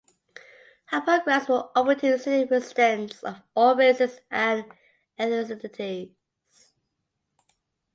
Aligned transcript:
Her 0.85 0.99
programs 1.01 1.47
were 1.47 1.69
open 1.75 1.99
to 1.99 2.17
city 2.17 2.49
residents 2.49 3.21
of 3.23 3.43
all 3.55 3.75
races 3.75 4.19
and 4.31 4.65
ethnicities. 5.19 6.15